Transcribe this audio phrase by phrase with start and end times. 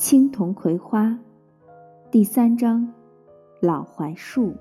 [0.00, 1.14] 青铜葵花，
[2.10, 2.90] 第三章，
[3.60, 4.56] 老槐树。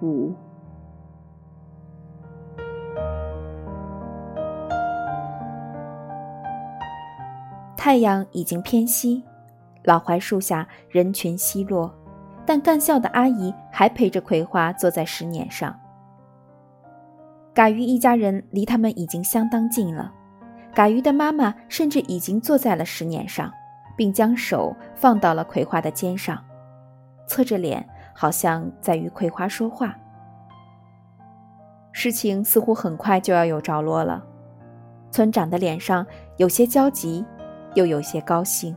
[0.00, 0.32] 五。
[7.76, 9.22] 太阳已经偏西，
[9.84, 11.94] 老槐树下人群稀落，
[12.46, 15.78] 但干校的阿姨还陪着葵花坐在石碾上。
[17.52, 20.10] 嘎鱼一家人离他们已经相当近了，
[20.74, 23.52] 嘎鱼的妈妈甚至已经坐在了石碾上。
[23.96, 26.42] 并将手放到了葵花的肩上，
[27.26, 29.96] 侧着脸，好像在与葵花说话。
[31.92, 34.22] 事情似乎很快就要有着落了。
[35.10, 37.24] 村长的脸上有些焦急，
[37.74, 38.76] 又有些高兴。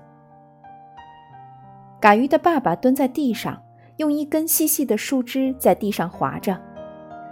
[1.99, 3.61] 嘎鱼的爸爸蹲在地上，
[3.97, 6.57] 用一根细细的树枝在地上划着，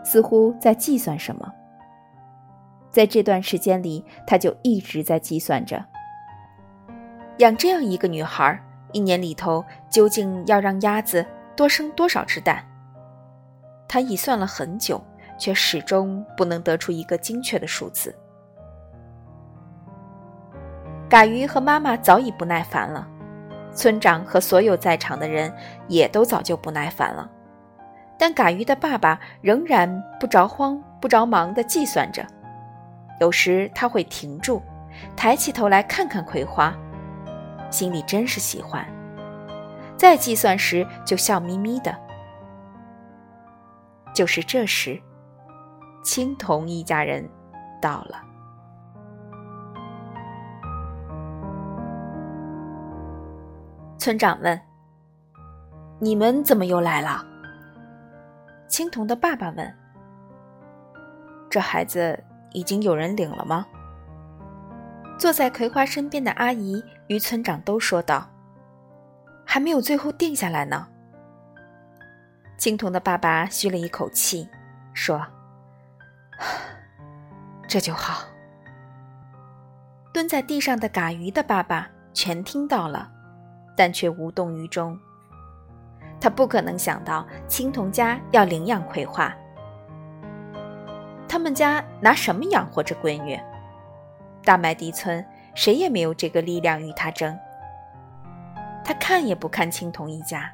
[0.04, 1.54] 似乎在计算什么。
[2.92, 5.86] 在这段时间里，他就一直在计算着。
[7.38, 8.60] 养这样一个女孩，
[8.92, 12.64] 一年里头究竟要让鸭子多生多少只蛋？
[13.88, 15.02] 他已算了很久，
[15.38, 18.14] 却始终不能得出一个精确的数字。
[21.08, 23.08] 嘎鱼和妈妈早已不耐烦了，
[23.72, 25.54] 村长和所有在场的人
[25.88, 27.30] 也都早就不耐烦了，
[28.18, 32.26] 但嘎鱼的爸爸仍然不着慌不着忙地计算着。
[33.20, 34.62] 有时他会停住，
[35.16, 36.76] 抬起头来看看葵花。
[37.70, 38.86] 心里真是喜欢，
[39.98, 41.96] 在计算时就笑眯眯的。
[44.14, 45.00] 就是这时，
[46.04, 47.28] 青铜一家人
[47.82, 48.24] 到了。
[53.98, 54.60] 村长问
[56.00, 57.26] ：“你们怎么又来了？”
[58.68, 59.76] 青铜的爸爸问
[61.50, 63.66] ：“这孩子已经有人领了吗？”
[65.20, 68.30] 坐在葵花身边的阿姨于村长都说道
[69.46, 70.88] ：“还没有最后定下来呢。”
[72.58, 74.50] 青铜的爸爸吁了一口气，
[74.94, 75.26] 说
[77.68, 78.26] ：“这就好。”
[80.12, 83.12] 蹲在地上的嘎鱼的爸爸全听到了，
[83.76, 84.98] 但却无动于衷。
[86.20, 89.32] 他不可能想到青铜家要领养葵花，
[91.30, 93.40] 他们家拿什么养活这闺女？
[94.44, 95.24] 大麦地村
[95.58, 97.36] 谁也没有这个力量与他争。
[98.86, 100.48] 他看也不看青铜一家。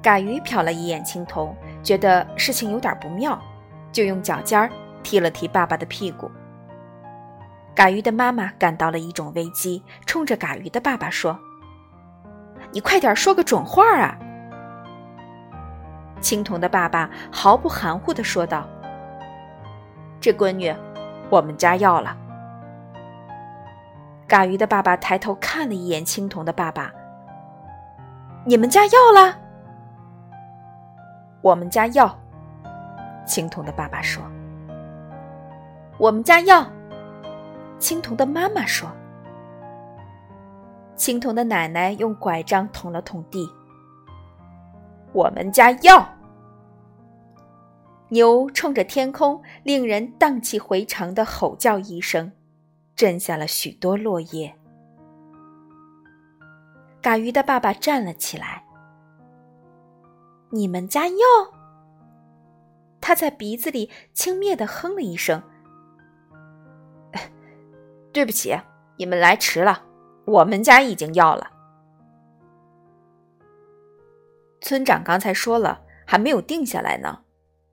[0.00, 1.52] 嘎鱼瞟了一眼青铜，
[1.82, 3.36] 觉得事情有点不妙，
[3.90, 4.70] 就用脚尖儿
[5.02, 6.30] 踢了踢爸爸的屁股。
[7.74, 11.36] 嘎鱼的妈妈感到了一种危机，冲着嘎鱼的爸爸说
[12.70, 14.16] ：“你快点说个准话啊！”
[16.22, 18.64] 青铜的爸爸毫不含糊地说道
[20.22, 20.72] ：“这闺女。”
[21.30, 22.16] 我们家要了。
[24.28, 26.92] 嘎鱼的爸爸抬头看了一眼青铜的爸爸。
[28.44, 29.34] 你们家要了？
[31.40, 32.14] 我们家要。
[33.24, 34.22] 青铜的爸爸说。
[35.98, 36.64] 我们家要。
[37.78, 38.88] 青铜的妈妈说。
[40.94, 43.48] 青铜的奶奶用拐杖捅了捅地。
[45.12, 46.06] 我们家要。
[48.08, 52.32] 牛冲着天空，令人荡气回肠的吼叫一声，
[52.98, 54.52] 震下了许多落叶。
[57.00, 58.64] 嘎鱼的爸爸站了起来。
[60.50, 61.16] 你们家要？
[63.00, 65.40] 他在鼻子里轻蔑的哼了一声。
[68.12, 68.58] 对不起，
[68.96, 69.84] 你们来迟了，
[70.24, 71.52] 我们家已经要了。
[74.60, 77.20] 村长刚才说了，还没有定下来呢。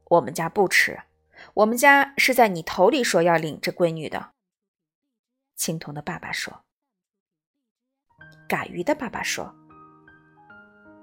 [0.03, 0.99] 我们家不吃，
[1.55, 4.34] 我们家是在你头里说要领这闺女的。
[5.55, 6.53] 青铜的爸爸说。
[8.47, 9.53] 嘎鱼的爸爸说：“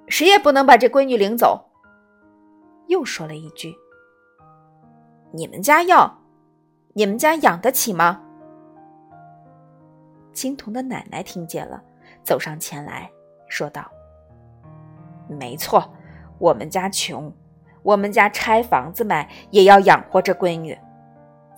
[0.09, 1.71] 谁也不能把这闺女领走。”
[2.89, 3.75] 又说了一句
[5.33, 6.23] ：“你们家要，
[6.95, 8.23] 你们家养得起吗？”
[10.33, 11.83] 青铜的奶奶听见了，
[12.23, 13.11] 走上前来
[13.49, 13.91] 说道
[15.29, 15.93] ：“没错，
[16.39, 17.33] 我们家穷。”
[17.83, 20.79] 我们家拆房子卖也要养活这闺女，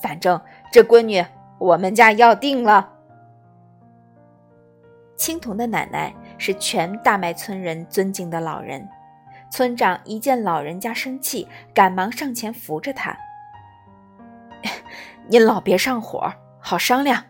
[0.01, 0.41] 反正
[0.73, 1.23] 这闺女
[1.65, 2.93] 我们家要定了。
[5.17, 8.87] 青铜的奶奶是全大麦村人尊敬的老人，
[9.51, 13.17] 村长一见老人家生气，赶忙上前扶着他
[15.27, 17.25] ：“您老别上火，好商量。”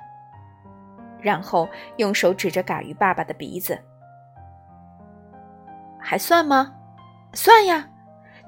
[1.23, 3.79] 然后用手指着嘎鱼爸爸的鼻子
[6.01, 6.75] ：“还算吗？
[7.35, 7.89] 算呀。”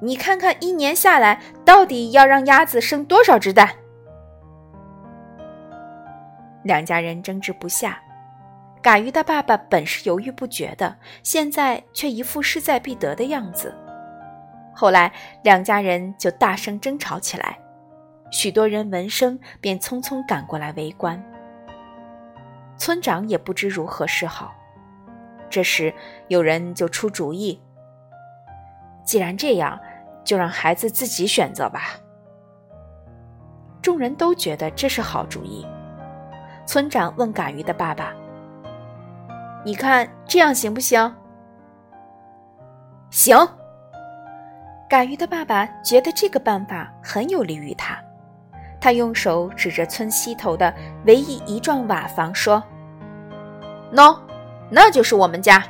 [0.03, 3.71] 你看看，一年下来，到底要让鸭子生多少只蛋？
[6.67, 8.03] 两家人争执不下，
[8.83, 13.73] 嘎鱼的爸爸本是犹豫不决的，现在却一副势在必得的样子。
[14.75, 15.13] 后来
[15.45, 17.57] 两家人就大声争吵起来，
[18.33, 21.23] 许多人闻声便匆匆赶过来围观。
[22.77, 24.53] 村长也不知如何是好。
[25.49, 25.95] 这时
[26.27, 27.63] 有人就出主意：
[29.05, 29.81] 既然这样，
[30.25, 31.93] 就让孩子自己选择吧。
[33.81, 35.65] 众人都觉得这是好主意。
[36.67, 38.13] 村长问嘎鱼的爸爸
[39.65, 41.15] ：“你看这样行不行
[43.09, 43.37] ？”“行。”
[44.91, 47.97] 嘎鱼的爸爸觉得这个办法很有利于他，
[48.81, 50.73] 他用手指着村西头的
[51.07, 52.63] 唯一一幢瓦房说
[53.95, 54.19] ：“喏，
[54.71, 55.63] 那就是我们家。”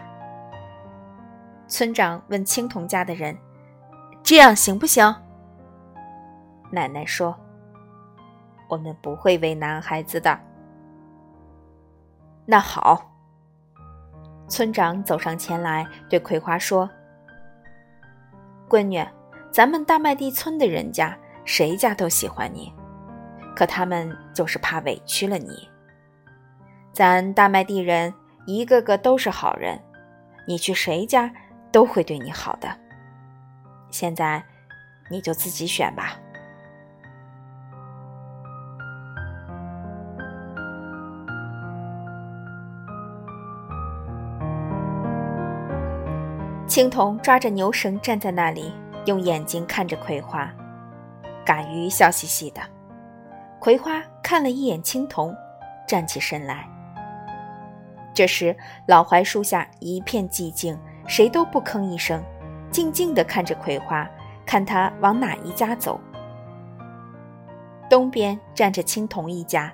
[1.69, 3.37] 村长问青铜家的人
[4.22, 5.14] ：“这样行不行？”
[6.72, 7.34] 奶奶说
[8.69, 10.38] ：“我们不会为难孩子的。”
[12.48, 13.10] 那好，
[14.48, 16.88] 村长走上前来对葵花说。
[18.69, 19.04] 闺女，
[19.50, 22.72] 咱们大麦地村的人家，谁家都喜欢你，
[23.56, 25.69] 可他们就是怕委屈了你。
[26.93, 28.14] 咱大麦地人
[28.46, 29.81] 一个个都是好人，
[30.46, 31.28] 你去谁家
[31.72, 32.69] 都会对你好的。
[33.90, 34.44] 现在，
[35.10, 36.16] 你就自己选吧。
[46.76, 48.70] 青铜抓着牛绳站在那里，
[49.06, 50.52] 用眼睛看着葵花。
[51.43, 52.61] 嘎鱼笑嘻嘻的。
[53.58, 55.34] 葵花看了一眼青铜，
[55.88, 56.69] 站起身来。
[58.12, 58.55] 这时，
[58.87, 62.23] 老槐树下一片寂静，谁都不吭一声，
[62.70, 64.06] 静静地看着葵花，
[64.44, 65.99] 看他往哪一家走。
[67.88, 69.73] 东边站着青铜一家，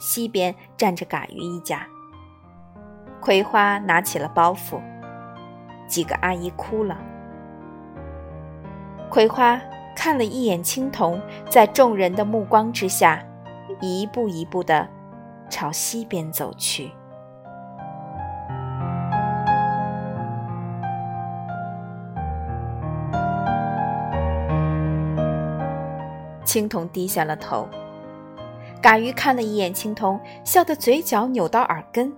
[0.00, 1.86] 西边站着嘎鱼一家。
[3.20, 4.80] 葵花拿起了包袱。
[5.88, 6.96] 几个阿姨哭了。
[9.10, 9.60] 葵花
[9.96, 11.20] 看了一眼青铜，
[11.50, 13.24] 在众人的目光之下，
[13.80, 14.86] 一步一步的
[15.48, 16.92] 朝西边走去。
[26.44, 27.68] 青铜低下了头，
[28.80, 32.10] 嘎鱼看了一眼青铜，笑得嘴角扭到耳根。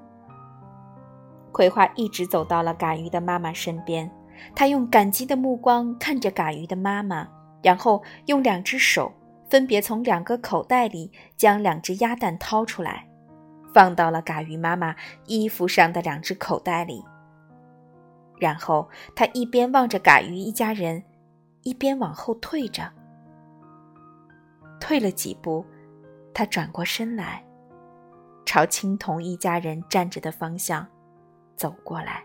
[1.52, 4.10] 葵花一直走到了嘎鱼的妈妈身边，
[4.54, 7.28] 她用感激的目光看着嘎鱼的妈妈，
[7.62, 9.12] 然后用两只手
[9.48, 13.08] 分别从两个口袋里将两只鸭蛋掏出来，
[13.74, 14.94] 放到了嘎鱼妈妈
[15.26, 17.04] 衣服上的两只口袋里。
[18.38, 21.02] 然后他一边望着嘎鱼一家人，
[21.62, 22.90] 一边往后退着。
[24.80, 25.66] 退了几步，
[26.32, 27.44] 他转过身来，
[28.46, 30.86] 朝青铜一家人站着的方向。
[31.60, 32.24] 走过来，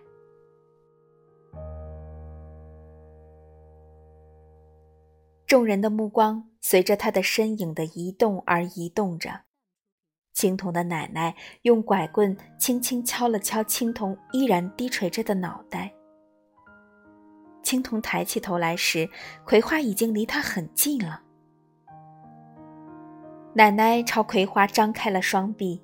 [5.45, 9.41] 众人的目光随着他的身影的移动而移动着。
[10.31, 15.93] 青铜的奶奶用拐棍轻轻敲了敲青铜依然低垂着的脑袋。
[17.61, 19.09] 青铜抬起头来时，
[19.45, 21.21] 葵花已经离他很近了。
[23.53, 25.83] 奶奶朝葵花张开了双臂，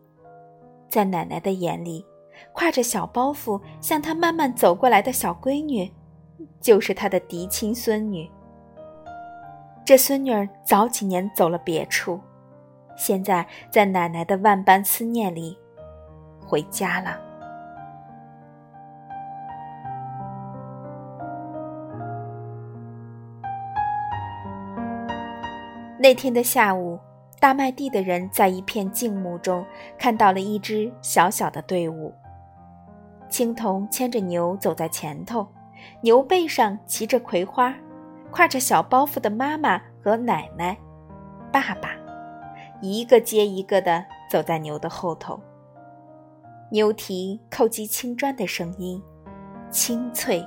[0.87, 2.05] 在奶奶的眼里。
[2.53, 5.91] 挎着小包袱向他慢慢走过来的小闺女，
[6.59, 8.29] 就是他的嫡亲孙女。
[9.83, 12.19] 这孙女儿早几年走了别处，
[12.95, 15.57] 现在在奶奶的万般思念里，
[16.39, 17.19] 回家了。
[25.97, 26.99] 那天的下午，
[27.39, 29.63] 大麦地的人在一片静穆中
[29.99, 32.13] 看到了一支小小的队伍。
[33.31, 35.47] 青铜牵着牛走在前头，
[36.01, 37.73] 牛背上骑着葵花，
[38.29, 40.77] 挎着小包袱的妈妈和奶奶、
[41.49, 41.91] 爸爸，
[42.81, 45.39] 一个接一个的走在牛的后头。
[46.71, 49.01] 牛蹄叩击青砖的声音，
[49.71, 50.45] 清脆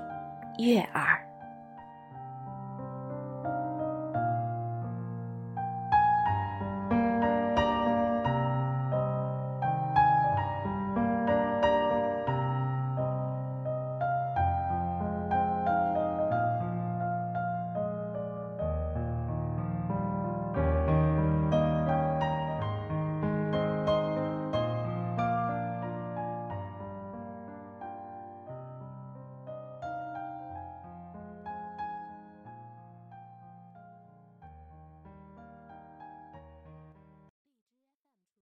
[0.58, 1.26] 悦耳。